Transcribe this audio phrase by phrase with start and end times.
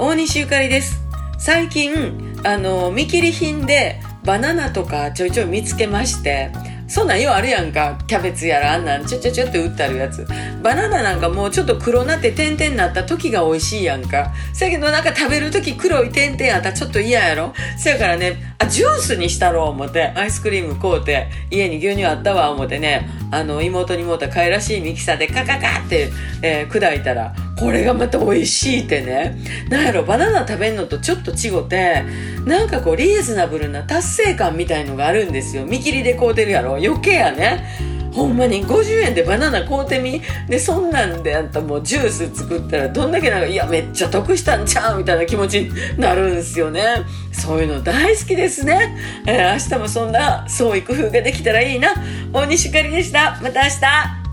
[0.00, 1.00] 大西ゆかりです。
[1.38, 6.50] 最近あの見切り品でバナナとかちょいちょい見つけまして
[6.88, 7.98] そんなんようあるやんか。
[8.06, 10.26] キャベツやらあんなんちょちょちょって売ってあるやつ。
[10.62, 14.32] バナナなんかもうちょっと黒なって点々になった時が美味しいやんか。
[14.52, 17.54] せやけどなんか食べる時黒い点々あったらちょっと嫌やろ。
[17.78, 26.10] せやからねあジュースにしたろう思ってアイスクリーム買うて家に牛乳あったわ思ってねあの妹にもうたかいらしいミキサーでカカカって、
[26.42, 27.34] えー、砕いたら
[27.64, 29.38] これがまた美味しいってね。
[29.70, 32.04] なんやろバナナ食べんのとちょっと違って
[32.44, 35.64] なんかこうリーズナブルな達成感みたいのがあるんですよ。
[35.64, 36.72] 見切りで買うてるやろ。
[36.72, 37.64] 余計やね。
[38.12, 40.20] ほんまに50円でバナナ買うてみ。
[40.46, 46.82] でそんなんであんたもうジュース作ったらどんだけなんかいやめっちゃ得したんちゃうみたいな気持ちになるんすよね。
[47.32, 48.94] そういうの大好きですね、
[49.26, 51.94] えー、明日もそんな創意工夫ができたらいいな。
[52.30, 53.40] 大西ゆかりでした。
[53.42, 54.23] また明日。